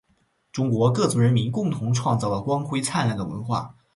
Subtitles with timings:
[0.51, 3.75] 中国各族人民共同创造了光辉灿烂的文化